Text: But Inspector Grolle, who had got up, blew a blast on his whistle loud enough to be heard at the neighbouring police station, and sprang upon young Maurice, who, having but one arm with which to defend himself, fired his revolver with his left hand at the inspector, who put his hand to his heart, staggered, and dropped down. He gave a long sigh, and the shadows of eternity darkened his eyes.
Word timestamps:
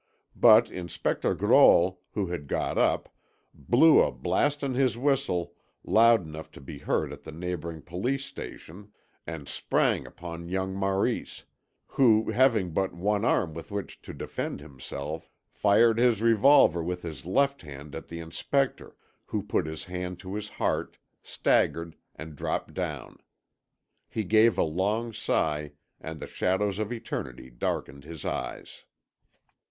But 0.35 0.71
Inspector 0.71 1.35
Grolle, 1.35 1.99
who 2.13 2.25
had 2.25 2.47
got 2.47 2.75
up, 2.75 3.07
blew 3.53 4.01
a 4.01 4.11
blast 4.11 4.63
on 4.63 4.73
his 4.73 4.97
whistle 4.97 5.53
loud 5.83 6.25
enough 6.25 6.49
to 6.53 6.59
be 6.59 6.79
heard 6.79 7.13
at 7.13 7.21
the 7.21 7.31
neighbouring 7.31 7.83
police 7.83 8.25
station, 8.25 8.91
and 9.27 9.47
sprang 9.47 10.07
upon 10.07 10.49
young 10.49 10.73
Maurice, 10.75 11.43
who, 11.85 12.31
having 12.31 12.71
but 12.71 12.95
one 12.95 13.23
arm 13.23 13.53
with 13.53 13.69
which 13.69 14.01
to 14.01 14.11
defend 14.11 14.59
himself, 14.59 15.29
fired 15.51 15.99
his 15.99 16.19
revolver 16.19 16.81
with 16.81 17.03
his 17.03 17.27
left 17.27 17.61
hand 17.61 17.93
at 17.93 18.07
the 18.07 18.19
inspector, 18.21 18.95
who 19.27 19.43
put 19.43 19.67
his 19.67 19.83
hand 19.85 20.17
to 20.21 20.33
his 20.33 20.49
heart, 20.49 20.97
staggered, 21.21 21.95
and 22.15 22.35
dropped 22.35 22.73
down. 22.73 23.17
He 24.09 24.23
gave 24.23 24.57
a 24.57 24.63
long 24.63 25.13
sigh, 25.13 25.73
and 25.99 26.19
the 26.19 26.25
shadows 26.25 26.79
of 26.79 26.91
eternity 26.91 27.51
darkened 27.51 28.03
his 28.03 28.25
eyes. 28.25 28.85